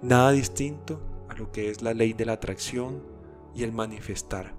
Nada 0.02 0.32
distinto 0.32 1.00
a 1.30 1.34
lo 1.36 1.50
que 1.52 1.70
es 1.70 1.80
la 1.80 1.94
ley 1.94 2.12
de 2.12 2.26
la 2.26 2.34
atracción 2.34 3.16
y 3.58 3.64
el 3.64 3.72
manifestar. 3.72 4.54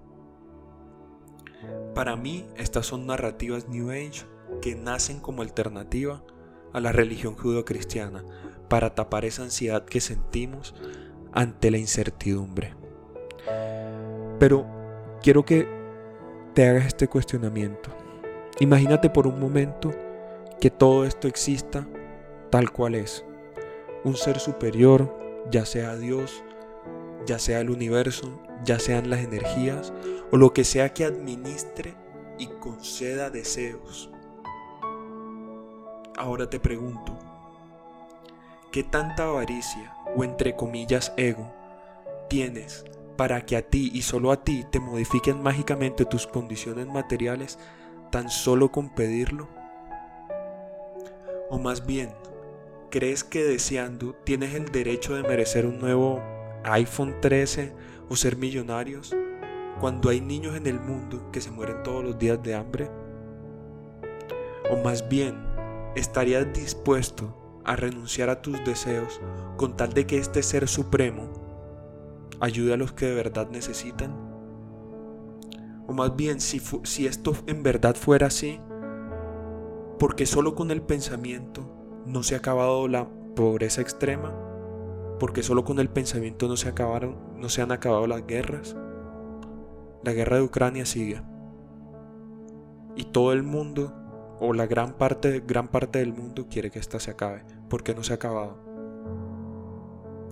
Para 1.95 2.17
mí, 2.17 2.45
estas 2.57 2.85
son 2.85 3.07
narrativas 3.07 3.69
New 3.69 3.91
Age 3.91 4.25
que 4.61 4.75
nacen 4.75 5.21
como 5.21 5.41
alternativa 5.41 6.21
a 6.73 6.81
la 6.81 6.91
religión 6.91 7.35
judio-cristiana 7.35 8.25
para 8.67 8.95
tapar 8.95 9.23
esa 9.23 9.43
ansiedad 9.43 9.85
que 9.85 10.01
sentimos 10.01 10.75
ante 11.31 11.71
la 11.71 11.77
incertidumbre. 11.77 12.75
Pero 14.37 14.65
quiero 15.21 15.45
que 15.45 15.67
te 16.53 16.67
hagas 16.67 16.87
este 16.87 17.07
cuestionamiento. 17.07 17.89
Imagínate 18.59 19.09
por 19.09 19.27
un 19.27 19.39
momento 19.39 19.91
que 20.59 20.69
todo 20.69 21.05
esto 21.05 21.29
exista 21.29 21.87
tal 22.49 22.71
cual 22.71 22.95
es. 22.95 23.23
Un 24.03 24.17
ser 24.17 24.39
superior, 24.39 25.17
ya 25.51 25.65
sea 25.65 25.95
Dios, 25.95 26.43
ya 27.25 27.39
sea 27.39 27.61
el 27.61 27.69
universo, 27.69 28.41
ya 28.63 28.79
sean 28.79 29.09
las 29.09 29.19
energías 29.19 29.93
o 30.31 30.37
lo 30.37 30.53
que 30.53 30.63
sea 30.63 30.93
que 30.93 31.05
administre 31.05 31.95
y 32.37 32.47
conceda 32.47 33.29
deseos. 33.29 34.09
Ahora 36.17 36.49
te 36.49 36.59
pregunto, 36.59 37.17
¿qué 38.71 38.83
tanta 38.83 39.23
avaricia 39.23 39.93
o 40.15 40.23
entre 40.23 40.55
comillas 40.55 41.13
ego 41.17 41.53
tienes 42.29 42.85
para 43.15 43.45
que 43.45 43.57
a 43.57 43.61
ti 43.61 43.91
y 43.93 44.01
solo 44.01 44.31
a 44.31 44.43
ti 44.43 44.65
te 44.69 44.79
modifiquen 44.79 45.41
mágicamente 45.41 46.05
tus 46.05 46.27
condiciones 46.27 46.87
materiales 46.87 47.59
tan 48.11 48.29
solo 48.29 48.71
con 48.71 48.89
pedirlo? 48.89 49.47
O 51.49 51.57
más 51.57 51.85
bien, 51.85 52.11
¿crees 52.89 53.23
que 53.23 53.43
deseando 53.43 54.13
tienes 54.23 54.53
el 54.53 54.71
derecho 54.71 55.15
de 55.15 55.23
merecer 55.23 55.65
un 55.65 55.79
nuevo 55.79 56.21
iPhone 56.63 57.15
13 57.21 57.73
o 58.09 58.15
ser 58.15 58.37
millonarios 58.37 59.15
cuando 59.79 60.09
hay 60.09 60.21
niños 60.21 60.55
en 60.55 60.67
el 60.67 60.79
mundo 60.79 61.31
que 61.31 61.41
se 61.41 61.51
mueren 61.51 61.83
todos 61.83 62.03
los 62.03 62.19
días 62.19 62.41
de 62.43 62.55
hambre? 62.55 62.89
O 64.71 64.77
más 64.83 65.07
bien, 65.07 65.35
¿estarías 65.95 66.51
dispuesto 66.53 67.61
a 67.65 67.75
renunciar 67.75 68.29
a 68.29 68.41
tus 68.41 68.63
deseos 68.65 69.19
con 69.57 69.75
tal 69.75 69.93
de 69.93 70.05
que 70.05 70.17
este 70.17 70.43
ser 70.43 70.67
supremo 70.67 71.29
ayude 72.39 72.73
a 72.73 72.77
los 72.77 72.91
que 72.91 73.07
de 73.07 73.15
verdad 73.15 73.49
necesitan? 73.49 74.11
O 75.87 75.93
más 75.93 76.15
bien, 76.15 76.39
si, 76.39 76.61
si 76.83 77.07
esto 77.07 77.33
en 77.47 77.63
verdad 77.63 77.95
fuera 77.95 78.27
así, 78.27 78.59
porque 79.97 80.25
solo 80.25 80.55
con 80.55 80.71
el 80.71 80.81
pensamiento 80.81 81.67
no 82.05 82.23
se 82.23 82.35
ha 82.35 82.37
acabado 82.37 82.87
la 82.87 83.07
pobreza 83.35 83.81
extrema, 83.81 84.48
porque 85.19 85.43
solo 85.43 85.63
con 85.65 85.79
el 85.79 85.89
pensamiento 85.89 86.47
no 86.47 86.55
se 86.55 86.69
acabaron, 86.69 87.17
no 87.35 87.49
se 87.49 87.61
han 87.61 87.71
acabado 87.71 88.07
las 88.07 88.25
guerras. 88.25 88.75
La 90.03 90.13
guerra 90.13 90.37
de 90.37 90.43
Ucrania 90.43 90.85
sigue. 90.85 91.21
Y 92.95 93.05
todo 93.05 93.33
el 93.33 93.43
mundo 93.43 93.93
o 94.39 94.53
la 94.53 94.65
gran 94.65 94.93
parte, 94.93 95.41
gran 95.45 95.67
parte 95.67 95.99
del 95.99 96.13
mundo 96.13 96.47
quiere 96.49 96.71
que 96.71 96.79
esta 96.79 96.99
se 96.99 97.11
acabe, 97.11 97.43
porque 97.69 97.93
no 97.93 98.03
se 98.03 98.13
ha 98.13 98.15
acabado. 98.15 98.57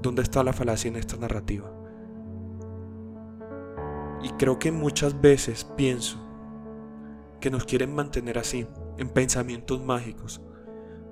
¿Dónde 0.01 0.21
está 0.21 0.43
la 0.43 0.53
falacia 0.53 0.87
en 0.87 0.95
esta 0.95 1.17
narrativa? 1.17 1.69
Y 4.23 4.29
creo 4.31 4.57
que 4.57 4.71
muchas 4.71 5.19
veces 5.19 5.65
pienso 5.75 6.17
que 7.41 7.51
nos 7.51 7.65
quieren 7.65 7.93
mantener 7.93 8.37
así, 8.39 8.67
en 8.97 9.09
pensamientos 9.09 9.83
mágicos, 9.83 10.41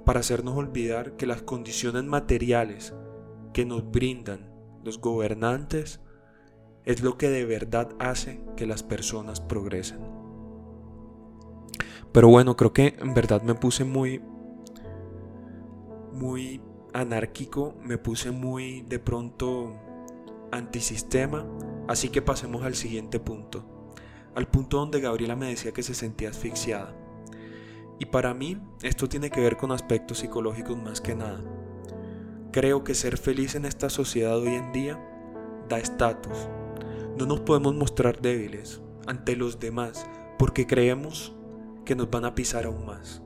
para 0.06 0.22
hacernos 0.22 0.56
olvidar 0.56 1.18
que 1.18 1.28
las 1.28 1.42
condiciones 1.42 2.04
materiales 2.04 2.94
que 3.56 3.66
nos 3.66 3.90
brindan 3.90 4.52
los 4.84 5.00
gobernantes 5.00 6.02
es 6.84 7.02
lo 7.02 7.18
que 7.18 7.30
de 7.30 7.46
verdad 7.46 7.88
hace 8.00 8.44
que 8.58 8.66
las 8.66 8.84
personas 8.84 9.40
progresen. 9.40 10.00
Pero 12.12 12.28
bueno, 12.28 12.58
creo 12.58 12.74
que 12.74 12.98
en 13.00 13.14
verdad 13.14 13.44
me 13.44 13.56
puse 13.56 13.86
muy 13.86 14.22
muy 16.12 16.62
anárquico, 16.94 17.76
me 17.82 17.98
puse 17.98 18.30
muy 18.30 18.82
de 18.82 19.00
pronto 19.00 19.74
antisistema, 20.52 21.48
así 21.88 22.10
que 22.10 22.22
pasemos 22.22 22.64
al 22.64 22.76
siguiente 22.76 23.22
punto, 23.22 23.90
al 24.36 24.50
punto 24.50 24.80
donde 24.80 25.00
Gabriela 25.00 25.38
me 25.38 25.48
decía 25.48 25.72
que 25.72 25.82
se 25.82 25.94
sentía 25.94 26.32
asfixiada. 26.32 26.94
Y 28.00 28.08
para 28.08 28.34
mí 28.34 28.62
esto 28.82 29.08
tiene 29.08 29.30
que 29.30 29.40
ver 29.40 29.56
con 29.56 29.72
aspectos 29.72 30.20
psicológicos 30.20 30.76
más 30.76 31.00
que 31.00 31.16
nada. 31.16 31.65
Creo 32.56 32.86
que 32.86 32.96
ser 32.96 33.18
feliz 33.18 33.56
en 33.56 33.66
esta 33.66 33.90
sociedad 33.90 34.38
hoy 34.38 34.56
en 34.56 34.72
día 34.72 34.98
da 35.68 35.78
estatus. 35.78 36.48
No 37.18 37.26
nos 37.26 37.42
podemos 37.42 37.76
mostrar 37.76 38.22
débiles 38.22 38.82
ante 39.08 39.36
los 39.36 39.60
demás 39.60 40.10
porque 40.40 40.66
creemos 40.66 41.36
que 41.84 41.98
nos 41.98 42.10
van 42.10 42.24
a 42.24 42.34
pisar 42.34 42.64
aún 42.64 42.86
más. 42.86 43.22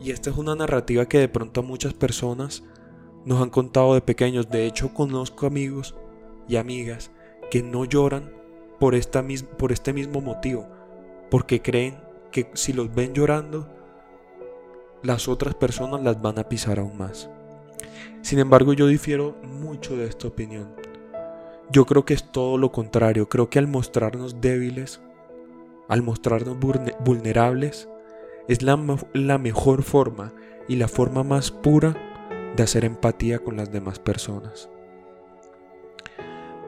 Y 0.00 0.12
esta 0.12 0.30
es 0.30 0.36
una 0.36 0.54
narrativa 0.54 1.06
que 1.06 1.18
de 1.18 1.28
pronto 1.28 1.58
a 1.58 1.64
muchas 1.64 1.92
personas 1.92 2.62
nos 3.24 3.42
han 3.42 3.50
contado 3.50 3.94
de 3.94 4.00
pequeños. 4.00 4.48
De 4.48 4.64
hecho, 4.64 4.94
conozco 4.94 5.48
amigos 5.48 5.96
y 6.46 6.54
amigas 6.54 7.10
que 7.50 7.64
no 7.64 7.84
lloran 7.84 8.32
por, 8.78 8.94
esta, 8.94 9.24
por 9.58 9.72
este 9.72 9.92
mismo 9.92 10.20
motivo, 10.20 10.68
porque 11.32 11.62
creen 11.62 11.98
que 12.30 12.48
si 12.54 12.74
los 12.74 12.94
ven 12.94 13.12
llorando, 13.12 13.66
las 15.02 15.26
otras 15.26 15.56
personas 15.56 16.00
las 16.04 16.22
van 16.22 16.38
a 16.38 16.48
pisar 16.48 16.78
aún 16.78 16.96
más. 16.96 17.28
Sin 18.22 18.38
embargo, 18.38 18.72
yo 18.72 18.86
difiero 18.86 19.36
mucho 19.42 19.96
de 19.96 20.06
esta 20.06 20.28
opinión. 20.28 20.74
Yo 21.70 21.86
creo 21.86 22.04
que 22.04 22.14
es 22.14 22.30
todo 22.32 22.58
lo 22.58 22.72
contrario. 22.72 23.28
Creo 23.28 23.48
que 23.48 23.58
al 23.58 23.68
mostrarnos 23.68 24.40
débiles, 24.40 25.00
al 25.88 26.02
mostrarnos 26.02 26.56
vulnerables, 27.04 27.88
es 28.48 28.62
la, 28.62 28.76
mejor 29.38 29.82
forma 29.84 30.32
y 30.66 30.76
la 30.76 30.88
forma 30.88 31.22
más 31.22 31.52
pura 31.52 31.96
de 32.56 32.62
hacer 32.64 32.84
empatía 32.84 33.38
con 33.38 33.56
las 33.56 33.70
demás 33.70 34.00
personas. 34.00 34.68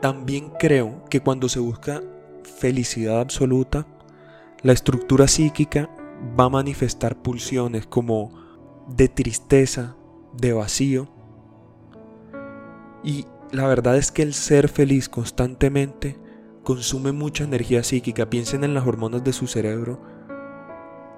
También 0.00 0.50
creo 0.58 1.04
que 1.10 1.20
cuando 1.20 1.48
se 1.48 1.58
busca 1.58 2.00
felicidad 2.44 3.20
absoluta, 3.20 3.86
la 4.62 4.72
estructura 4.72 5.26
psíquica 5.26 5.90
va 6.38 6.44
a 6.44 6.50
manifestar 6.50 7.20
pulsiones 7.20 7.86
como 7.86 8.32
de 8.86 9.08
tristeza, 9.08 9.96
de 10.32 10.52
vacío. 10.52 11.08
Y 13.02 13.26
la 13.50 13.66
verdad 13.66 13.96
es 13.96 14.10
que 14.12 14.22
el 14.22 14.34
ser 14.34 14.68
feliz 14.68 15.08
constantemente 15.08 16.18
consume 16.62 17.12
mucha 17.12 17.44
energía 17.44 17.82
psíquica. 17.82 18.30
Piensen 18.30 18.64
en 18.64 18.74
las 18.74 18.86
hormonas 18.86 19.24
de 19.24 19.32
su 19.32 19.46
cerebro, 19.46 20.00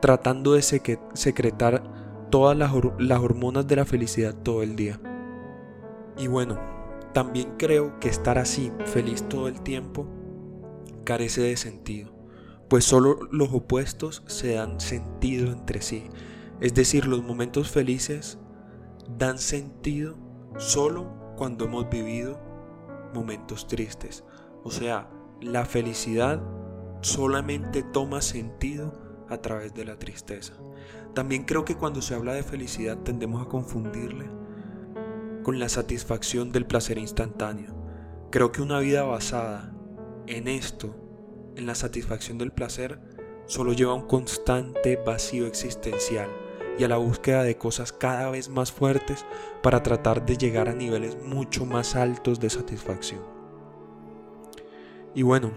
tratando 0.00 0.54
de 0.54 0.62
secretar 0.62 2.28
todas 2.30 2.56
las, 2.56 2.72
las 2.98 3.20
hormonas 3.20 3.66
de 3.66 3.76
la 3.76 3.84
felicidad 3.84 4.34
todo 4.34 4.62
el 4.62 4.76
día. 4.76 5.00
Y 6.16 6.26
bueno, 6.26 6.58
también 7.12 7.54
creo 7.58 7.98
que 8.00 8.08
estar 8.08 8.38
así, 8.38 8.72
feliz 8.86 9.28
todo 9.28 9.48
el 9.48 9.60
tiempo, 9.60 10.06
carece 11.04 11.42
de 11.42 11.56
sentido 11.56 12.14
pues 12.68 12.84
solo 12.84 13.20
los 13.30 13.52
opuestos 13.52 14.22
se 14.26 14.54
dan 14.54 14.80
sentido 14.80 15.52
entre 15.52 15.82
sí. 15.82 16.04
Es 16.60 16.74
decir, 16.74 17.06
los 17.06 17.22
momentos 17.22 17.70
felices 17.70 18.38
dan 19.16 19.38
sentido 19.38 20.16
solo 20.58 21.23
cuando 21.36 21.64
hemos 21.64 21.88
vivido 21.88 22.38
momentos 23.12 23.66
tristes. 23.66 24.24
O 24.62 24.70
sea, 24.70 25.08
la 25.40 25.64
felicidad 25.64 26.42
solamente 27.00 27.82
toma 27.82 28.22
sentido 28.22 28.92
a 29.28 29.38
través 29.38 29.74
de 29.74 29.84
la 29.84 29.98
tristeza. 29.98 30.54
También 31.14 31.44
creo 31.44 31.64
que 31.64 31.76
cuando 31.76 32.02
se 32.02 32.14
habla 32.14 32.34
de 32.34 32.42
felicidad 32.42 32.98
tendemos 32.98 33.44
a 33.44 33.48
confundirle 33.48 34.28
con 35.42 35.58
la 35.58 35.68
satisfacción 35.68 36.52
del 36.52 36.66
placer 36.66 36.98
instantáneo. 36.98 37.74
Creo 38.30 38.52
que 38.52 38.62
una 38.62 38.80
vida 38.80 39.04
basada 39.04 39.74
en 40.26 40.48
esto 40.48 40.96
en 41.56 41.66
la 41.66 41.74
satisfacción 41.74 42.38
del 42.38 42.50
placer 42.50 42.98
solo 43.46 43.72
lleva 43.72 43.94
un 43.94 44.06
constante 44.06 44.96
vacío 44.96 45.46
existencial 45.46 46.28
y 46.78 46.84
a 46.84 46.88
la 46.88 46.96
búsqueda 46.96 47.42
de 47.42 47.56
cosas 47.56 47.92
cada 47.92 48.30
vez 48.30 48.48
más 48.48 48.72
fuertes 48.72 49.24
para 49.62 49.82
tratar 49.82 50.24
de 50.26 50.36
llegar 50.36 50.68
a 50.68 50.74
niveles 50.74 51.16
mucho 51.22 51.66
más 51.66 51.94
altos 51.96 52.40
de 52.40 52.50
satisfacción. 52.50 53.20
Y 55.14 55.22
bueno, 55.22 55.52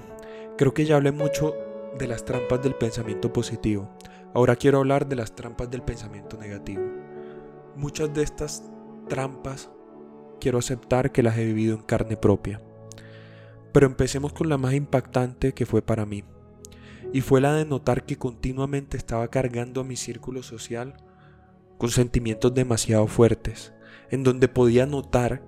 creo 0.57 0.73
que 0.73 0.85
ya 0.85 0.95
hablé 0.95 1.11
mucho 1.11 1.55
de 1.97 2.07
las 2.07 2.25
trampas 2.25 2.61
del 2.61 2.75
pensamiento 2.75 3.33
positivo. 3.33 3.89
Ahora 4.33 4.55
quiero 4.55 4.77
hablar 4.77 5.07
de 5.07 5.15
las 5.15 5.33
trampas 5.35 5.71
del 5.71 5.81
pensamiento 5.81 6.37
negativo. 6.37 6.83
Muchas 7.75 8.13
de 8.13 8.23
estas 8.23 8.63
trampas 9.07 9.71
quiero 10.39 10.59
aceptar 10.59 11.11
que 11.11 11.23
las 11.23 11.37
he 11.37 11.45
vivido 11.45 11.75
en 11.75 11.81
carne 11.81 12.17
propia. 12.17 12.61
Pero 13.71 13.87
empecemos 13.87 14.33
con 14.33 14.49
la 14.49 14.57
más 14.57 14.73
impactante 14.73 15.53
que 15.53 15.65
fue 15.65 15.81
para 15.81 16.05
mí. 16.05 16.23
Y 17.13 17.21
fue 17.21 17.41
la 17.41 17.53
de 17.53 17.65
notar 17.65 18.05
que 18.05 18.17
continuamente 18.17 18.97
estaba 18.97 19.27
cargando 19.29 19.81
a 19.81 19.85
mi 19.85 19.95
círculo 19.95 20.43
social 20.43 20.95
con 21.77 21.89
sentimientos 21.89 22.53
demasiado 22.53 23.07
fuertes, 23.07 23.73
en 24.09 24.23
donde 24.23 24.47
podía 24.47 24.85
notar 24.85 25.43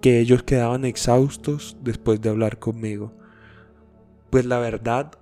que 0.00 0.18
ellos 0.18 0.42
quedaban 0.42 0.84
exhaustos 0.84 1.76
después 1.80 2.20
de 2.20 2.30
hablar 2.30 2.58
conmigo. 2.58 3.12
Pues 4.30 4.44
la 4.44 4.58
verdad, 4.58 5.12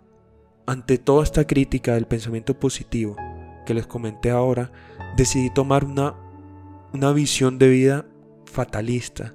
ante 0.66 0.98
toda 0.98 1.22
esta 1.22 1.46
crítica 1.46 1.94
del 1.94 2.06
pensamiento 2.06 2.58
positivo 2.58 3.16
que 3.66 3.74
les 3.74 3.86
comenté 3.86 4.30
ahora, 4.30 4.72
decidí 5.16 5.50
tomar 5.50 5.84
una, 5.84 6.14
una 6.92 7.12
visión 7.12 7.58
de 7.58 7.68
vida 7.68 8.06
fatalista, 8.46 9.34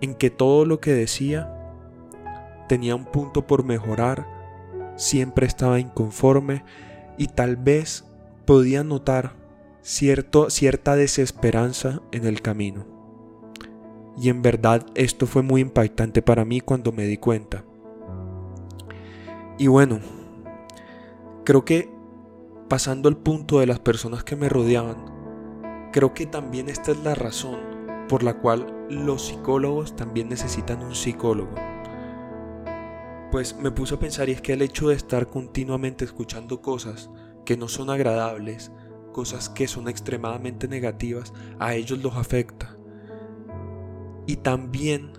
en 0.00 0.14
que 0.14 0.30
todo 0.30 0.64
lo 0.64 0.80
que 0.80 0.92
decía 0.92 1.52
tenía 2.68 2.94
un 2.94 3.04
punto 3.06 3.46
por 3.46 3.64
mejorar, 3.64 4.26
siempre 4.96 5.46
estaba 5.46 5.80
inconforme 5.80 6.64
y 7.18 7.28
tal 7.28 7.56
vez 7.56 8.04
podía 8.44 8.84
notar 8.84 9.45
cierto, 9.86 10.50
cierta 10.50 10.96
desesperanza 10.96 12.02
en 12.10 12.26
el 12.26 12.42
camino. 12.42 12.84
Y 14.18 14.30
en 14.30 14.42
verdad 14.42 14.84
esto 14.96 15.28
fue 15.28 15.42
muy 15.42 15.60
impactante 15.60 16.22
para 16.22 16.44
mí 16.44 16.60
cuando 16.60 16.90
me 16.90 17.04
di 17.04 17.18
cuenta. 17.18 17.64
Y 19.58 19.68
bueno, 19.68 20.00
creo 21.44 21.64
que 21.64 21.88
pasando 22.68 23.08
al 23.08 23.16
punto 23.16 23.60
de 23.60 23.66
las 23.66 23.78
personas 23.78 24.24
que 24.24 24.34
me 24.34 24.48
rodeaban, 24.48 25.90
creo 25.92 26.14
que 26.14 26.26
también 26.26 26.68
esta 26.68 26.90
es 26.90 26.98
la 27.04 27.14
razón 27.14 27.60
por 28.08 28.24
la 28.24 28.40
cual 28.40 28.86
los 28.90 29.28
psicólogos 29.28 29.94
también 29.94 30.28
necesitan 30.28 30.82
un 30.82 30.96
psicólogo. 30.96 31.54
Pues 33.30 33.56
me 33.56 33.70
puse 33.70 33.94
a 33.94 34.00
pensar 34.00 34.28
y 34.28 34.32
es 34.32 34.40
que 34.40 34.54
el 34.54 34.62
hecho 34.62 34.88
de 34.88 34.96
estar 34.96 35.28
continuamente 35.28 36.04
escuchando 36.04 36.60
cosas 36.60 37.08
que 37.44 37.56
no 37.56 37.68
son 37.68 37.90
agradables, 37.90 38.72
cosas 39.16 39.48
que 39.48 39.66
son 39.66 39.88
extremadamente 39.88 40.68
negativas, 40.68 41.32
a 41.58 41.74
ellos 41.74 42.02
los 42.02 42.16
afecta. 42.16 42.76
Y 44.26 44.36
también 44.36 45.12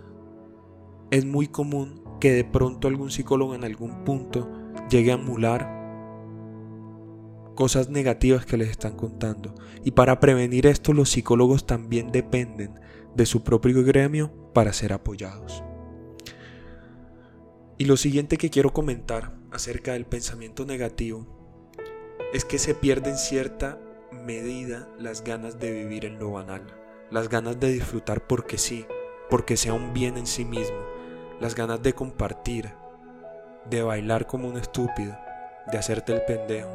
es 1.10 1.25
muy 1.25 1.48
común 1.48 2.04
que 2.20 2.32
de 2.32 2.44
pronto 2.44 2.88
algún 2.88 3.10
psicólogo 3.10 3.56
en 3.56 3.63
algún 3.63 4.04
punto 4.04 4.48
llegue 4.92 5.10
a 5.10 5.16
emular 5.16 5.75
cosas 7.56 7.89
negativas 7.89 8.46
que 8.46 8.58
les 8.58 8.70
están 8.70 8.96
contando. 8.96 9.56
Y 9.84 9.89
para 9.92 10.20
prevenir 10.20 10.68
esto 10.68 10.94
los 10.94 11.10
psicólogos 11.10 11.66
también 11.66 12.12
dependen 12.12 12.80
de 13.16 13.25
su 13.25 13.44
propio 13.44 13.84
gremio 13.84 14.32
para 14.54 14.74
ser 14.74 14.94
apoyados. 14.94 15.63
Y 17.80 17.86
lo 17.86 17.98
siguiente 17.98 18.38
que 18.38 18.51
quiero 18.51 18.74
comentar 18.74 19.36
acerca 19.50 19.94
del 19.94 20.06
pensamiento 20.06 20.68
negativo 20.68 21.25
es 22.32 22.46
que 22.46 22.60
se 22.60 22.75
pierde 22.75 23.10
en 23.10 23.18
cierta 23.18 23.80
medida 24.12 24.88
las 24.98 25.24
ganas 25.24 25.60
de 25.60 25.72
vivir 25.72 26.06
en 26.06 26.20
lo 26.20 26.32
banal, 26.32 26.64
las 27.12 27.30
ganas 27.30 27.60
de 27.60 27.72
disfrutar 27.72 28.26
porque 28.26 28.58
sí, 28.58 28.86
porque 29.30 29.58
sea 29.58 29.74
un 29.74 29.94
bien 29.94 30.18
en 30.18 30.28
sí 30.28 30.46
mismo, 30.46 30.78
las 31.40 31.56
ganas 31.56 31.82
de 31.82 31.94
compartir, 31.94 32.74
de 33.70 33.84
bailar 33.84 34.28
como 34.28 34.48
un 34.48 34.58
estúpido, 34.58 35.18
de 35.72 35.78
hacerte 35.78 36.14
el 36.14 36.22
pendejo. 36.24 36.70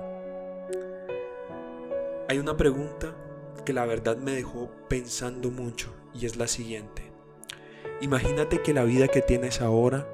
Hay 2.28 2.38
una 2.38 2.56
pregunta 2.56 3.14
que 3.64 3.72
la 3.72 3.86
verdad 3.86 4.16
me 4.16 4.32
dejó 4.32 4.70
pensando 4.88 5.50
mucho 5.50 5.94
y 6.14 6.26
es 6.26 6.36
la 6.36 6.46
siguiente. 6.46 7.10
Imagínate 8.00 8.62
que 8.62 8.74
la 8.74 8.84
vida 8.84 9.08
que 9.08 9.22
tienes 9.22 9.60
ahora 9.60 10.06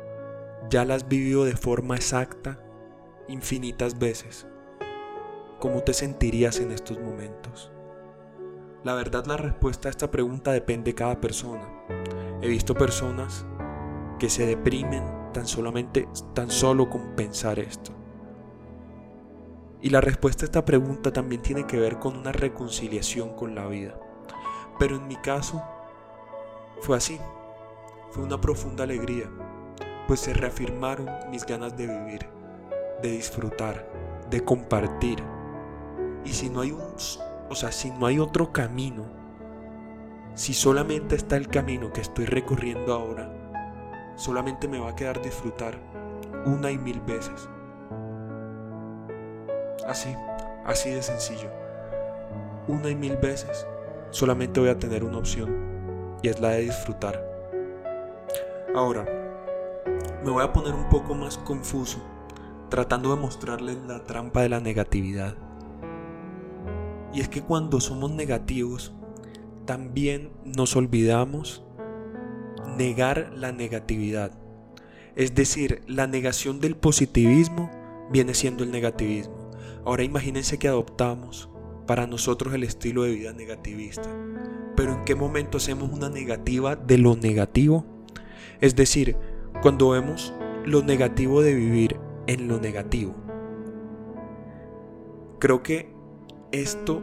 ya 0.70 0.84
la 0.84 0.94
has 0.94 1.08
vivido 1.08 1.44
de 1.44 1.56
forma 1.56 1.96
exacta 1.96 2.58
infinitas 3.28 3.98
veces. 3.98 4.46
¿Cómo 5.58 5.82
te 5.82 5.92
sentirías 5.92 6.60
en 6.60 6.70
estos 6.70 7.00
momentos? 7.00 7.72
La 8.84 8.94
verdad 8.94 9.26
la 9.26 9.36
respuesta 9.36 9.88
a 9.88 9.90
esta 9.90 10.08
pregunta 10.08 10.52
depende 10.52 10.92
de 10.92 10.94
cada 10.94 11.20
persona. 11.20 11.68
He 12.40 12.46
visto 12.46 12.74
personas 12.74 13.44
que 14.20 14.30
se 14.30 14.46
deprimen 14.46 15.02
tan 15.32 15.48
solamente 15.48 16.06
tan 16.32 16.48
solo 16.48 16.88
con 16.88 17.16
pensar 17.16 17.58
esto. 17.58 17.90
Y 19.82 19.90
la 19.90 20.00
respuesta 20.00 20.44
a 20.44 20.46
esta 20.46 20.64
pregunta 20.64 21.12
también 21.12 21.42
tiene 21.42 21.66
que 21.66 21.80
ver 21.80 21.98
con 21.98 22.16
una 22.16 22.30
reconciliación 22.30 23.34
con 23.34 23.56
la 23.56 23.66
vida. 23.66 23.98
Pero 24.78 24.94
en 24.94 25.08
mi 25.08 25.16
caso 25.16 25.60
fue 26.82 26.96
así. 26.96 27.18
Fue 28.12 28.22
una 28.22 28.40
profunda 28.40 28.84
alegría, 28.84 29.28
pues 30.06 30.20
se 30.20 30.34
reafirmaron 30.34 31.08
mis 31.32 31.44
ganas 31.44 31.76
de 31.76 31.88
vivir, 31.88 32.28
de 33.02 33.10
disfrutar, 33.10 33.90
de 34.30 34.44
compartir. 34.44 35.37
Y 36.28 36.32
si 36.32 36.50
no 36.50 36.60
hay 36.60 36.72
un, 36.72 36.82
o 37.50 37.54
sea, 37.54 37.72
si 37.72 37.90
no 37.90 38.06
hay 38.06 38.18
otro 38.18 38.52
camino 38.52 39.18
si 40.38 40.54
solamente 40.54 41.16
está 41.16 41.36
el 41.36 41.48
camino 41.48 41.92
que 41.92 42.00
estoy 42.00 42.24
recorriendo 42.24 42.94
ahora, 42.94 43.28
solamente 44.14 44.68
me 44.68 44.78
va 44.78 44.90
a 44.90 44.94
quedar 44.94 45.20
disfrutar 45.20 45.76
una 46.46 46.70
y 46.70 46.78
mil 46.78 47.00
veces. 47.00 47.48
Así, 49.84 50.14
así 50.64 50.90
de 50.90 51.02
sencillo. 51.02 51.50
Una 52.68 52.88
y 52.88 52.94
mil 52.94 53.16
veces 53.16 53.66
solamente 54.10 54.60
voy 54.60 54.68
a 54.68 54.78
tener 54.78 55.02
una 55.02 55.18
opción 55.18 56.16
y 56.22 56.28
es 56.28 56.40
la 56.40 56.50
de 56.50 56.60
disfrutar. 56.60 57.20
Ahora, 58.76 59.06
me 60.24 60.30
voy 60.30 60.44
a 60.44 60.52
poner 60.52 60.72
un 60.72 60.88
poco 60.88 61.16
más 61.16 61.36
confuso 61.38 61.98
tratando 62.68 63.12
de 63.12 63.20
mostrarles 63.20 63.76
la 63.88 64.04
trampa 64.04 64.42
de 64.42 64.50
la 64.50 64.60
negatividad. 64.60 65.34
Y 67.12 67.20
es 67.20 67.28
que 67.28 67.42
cuando 67.42 67.80
somos 67.80 68.10
negativos, 68.10 68.92
también 69.64 70.30
nos 70.44 70.76
olvidamos 70.76 71.64
negar 72.76 73.32
la 73.34 73.52
negatividad. 73.52 74.32
Es 75.16 75.34
decir, 75.34 75.82
la 75.86 76.06
negación 76.06 76.60
del 76.60 76.76
positivismo 76.76 77.70
viene 78.10 78.34
siendo 78.34 78.64
el 78.64 78.70
negativismo. 78.70 79.50
Ahora 79.84 80.04
imagínense 80.04 80.58
que 80.58 80.68
adoptamos 80.68 81.48
para 81.86 82.06
nosotros 82.06 82.54
el 82.54 82.62
estilo 82.62 83.02
de 83.02 83.12
vida 83.12 83.32
negativista. 83.32 84.08
Pero 84.76 84.92
¿en 84.92 85.04
qué 85.04 85.14
momento 85.14 85.58
hacemos 85.58 85.90
una 85.90 86.08
negativa 86.08 86.76
de 86.76 86.98
lo 86.98 87.16
negativo? 87.16 87.84
Es 88.60 88.76
decir, 88.76 89.16
cuando 89.62 89.90
vemos 89.90 90.32
lo 90.64 90.82
negativo 90.82 91.42
de 91.42 91.54
vivir 91.54 91.96
en 92.26 92.46
lo 92.46 92.60
negativo. 92.60 93.14
Creo 95.40 95.62
que 95.62 95.97
esto 96.52 97.02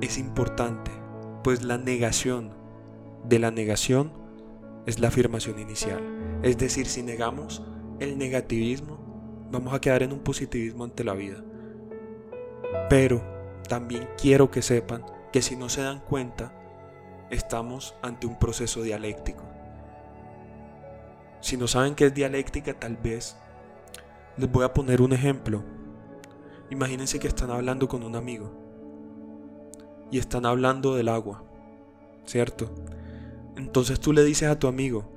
es 0.00 0.18
importante 0.18 0.90
pues 1.42 1.62
la 1.62 1.78
negación 1.78 2.50
de 3.24 3.38
la 3.38 3.50
negación 3.50 4.12
es 4.86 4.98
la 4.98 5.08
afirmación 5.08 5.58
inicial. 5.58 6.00
Es 6.42 6.58
decir, 6.58 6.86
si 6.86 7.02
negamos 7.02 7.62
el 8.00 8.18
negativismo, 8.18 8.98
vamos 9.50 9.74
a 9.74 9.80
quedar 9.80 10.02
en 10.02 10.12
un 10.12 10.20
positivismo 10.20 10.84
ante 10.84 11.04
la 11.04 11.14
vida. 11.14 11.42
Pero 12.88 13.22
también 13.68 14.08
quiero 14.20 14.50
que 14.50 14.62
sepan 14.62 15.04
que 15.32 15.42
si 15.42 15.56
no 15.56 15.68
se 15.68 15.82
dan 15.82 16.00
cuenta, 16.00 16.52
estamos 17.30 17.94
ante 18.02 18.26
un 18.26 18.38
proceso 18.38 18.82
dialéctico. 18.82 19.44
Si 21.40 21.56
no 21.56 21.66
saben 21.66 21.94
qué 21.94 22.06
es 22.06 22.14
dialéctica, 22.14 22.74
tal 22.74 22.96
vez 22.96 23.36
les 24.36 24.50
voy 24.50 24.64
a 24.64 24.72
poner 24.72 25.00
un 25.00 25.12
ejemplo. 25.12 25.62
Imagínense 26.70 27.18
que 27.18 27.28
están 27.28 27.50
hablando 27.50 27.88
con 27.88 28.02
un 28.02 28.16
amigo 28.16 28.50
y 30.10 30.18
están 30.18 30.46
hablando 30.46 30.94
del 30.94 31.08
agua, 31.08 31.44
¿cierto? 32.24 32.70
Entonces 33.56 34.00
tú 34.00 34.12
le 34.12 34.22
dices 34.22 34.48
a 34.48 34.58
tu 34.58 34.68
amigo, 34.68 35.12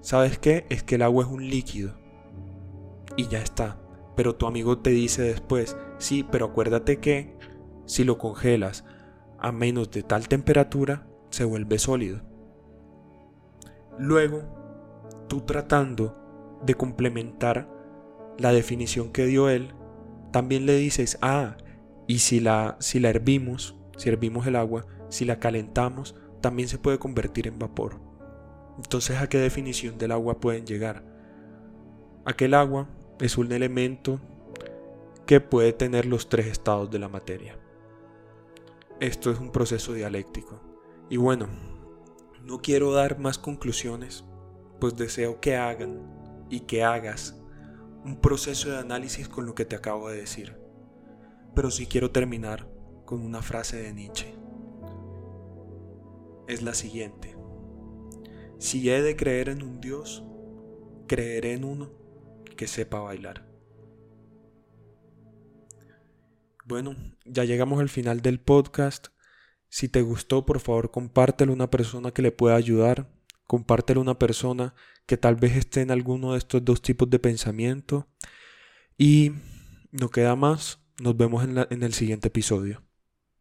¿sabes 0.00 0.38
qué? 0.38 0.66
Es 0.68 0.82
que 0.82 0.94
el 0.94 1.02
agua 1.02 1.24
es 1.24 1.30
un 1.30 1.48
líquido. 1.48 1.94
Y 3.16 3.28
ya 3.28 3.40
está. 3.40 3.78
Pero 4.16 4.36
tu 4.36 4.46
amigo 4.46 4.78
te 4.78 4.90
dice 4.90 5.22
después, 5.22 5.76
sí, 5.98 6.24
pero 6.28 6.46
acuérdate 6.46 6.98
que 7.00 7.36
si 7.86 8.04
lo 8.04 8.18
congelas 8.18 8.84
a 9.38 9.52
menos 9.52 9.90
de 9.90 10.02
tal 10.02 10.28
temperatura, 10.28 11.06
se 11.30 11.44
vuelve 11.44 11.78
sólido. 11.78 12.20
Luego, 13.98 14.42
tú 15.28 15.40
tratando 15.40 16.16
de 16.64 16.74
complementar 16.74 17.68
la 18.38 18.52
definición 18.52 19.12
que 19.12 19.26
dio 19.26 19.48
él, 19.48 19.74
también 20.32 20.66
le 20.66 20.76
dices, 20.76 21.18
ah, 21.22 21.56
y 22.06 22.18
si 22.18 22.40
la, 22.40 22.76
si 22.80 22.98
la 22.98 23.10
hervimos, 23.10 23.76
si 23.96 24.08
hervimos 24.08 24.46
el 24.46 24.56
agua, 24.56 24.86
si 25.08 25.24
la 25.24 25.38
calentamos, 25.38 26.16
también 26.40 26.68
se 26.68 26.78
puede 26.78 26.98
convertir 26.98 27.46
en 27.46 27.58
vapor. 27.58 28.00
Entonces, 28.76 29.18
¿a 29.18 29.28
qué 29.28 29.38
definición 29.38 29.98
del 29.98 30.12
agua 30.12 30.40
pueden 30.40 30.66
llegar? 30.66 31.04
Aquel 32.24 32.54
agua 32.54 32.88
es 33.20 33.36
un 33.38 33.52
elemento 33.52 34.20
que 35.26 35.40
puede 35.40 35.72
tener 35.72 36.06
los 36.06 36.28
tres 36.28 36.46
estados 36.46 36.90
de 36.90 36.98
la 36.98 37.08
materia. 37.08 37.58
Esto 39.00 39.30
es 39.30 39.38
un 39.38 39.50
proceso 39.50 39.92
dialéctico. 39.92 40.60
Y 41.08 41.16
bueno, 41.16 41.48
no 42.42 42.58
quiero 42.58 42.92
dar 42.92 43.18
más 43.18 43.38
conclusiones, 43.38 44.24
pues 44.80 44.96
deseo 44.96 45.40
que 45.40 45.56
hagan 45.56 46.00
y 46.48 46.60
que 46.60 46.82
hagas 46.82 47.41
un 48.04 48.20
proceso 48.20 48.70
de 48.70 48.78
análisis 48.78 49.28
con 49.28 49.46
lo 49.46 49.54
que 49.54 49.64
te 49.64 49.76
acabo 49.76 50.08
de 50.08 50.18
decir. 50.18 50.56
Pero 51.54 51.70
sí 51.70 51.86
quiero 51.86 52.10
terminar 52.10 52.68
con 53.04 53.22
una 53.22 53.42
frase 53.42 53.82
de 53.82 53.92
Nietzsche. 53.92 54.34
Es 56.48 56.62
la 56.62 56.74
siguiente. 56.74 57.36
Si 58.58 58.88
he 58.90 59.02
de 59.02 59.16
creer 59.16 59.48
en 59.48 59.62
un 59.62 59.80
Dios, 59.80 60.24
creeré 61.06 61.52
en 61.52 61.64
uno 61.64 61.90
que 62.56 62.66
sepa 62.66 63.00
bailar. 63.00 63.48
Bueno, 66.64 66.96
ya 67.24 67.44
llegamos 67.44 67.80
al 67.80 67.88
final 67.88 68.20
del 68.20 68.40
podcast. 68.40 69.08
Si 69.68 69.88
te 69.88 70.02
gustó, 70.02 70.46
por 70.46 70.60
favor, 70.60 70.90
compártelo 70.90 71.52
a 71.52 71.56
una 71.56 71.70
persona 71.70 72.12
que 72.12 72.22
le 72.22 72.32
pueda 72.32 72.56
ayudar. 72.56 73.08
Compártelo 73.46 74.00
a 74.00 74.02
una 74.02 74.18
persona 74.18 74.74
que 75.12 75.18
tal 75.18 75.36
vez 75.36 75.54
esté 75.56 75.82
en 75.82 75.90
alguno 75.90 76.32
de 76.32 76.38
estos 76.38 76.64
dos 76.64 76.80
tipos 76.80 77.10
de 77.10 77.18
pensamiento. 77.18 78.08
Y 78.96 79.32
no 79.90 80.08
queda 80.08 80.36
más. 80.36 80.80
Nos 81.02 81.14
vemos 81.18 81.44
en, 81.44 81.58
en 81.68 81.82
el 81.82 81.92
siguiente 81.92 82.28
episodio. 82.28 82.82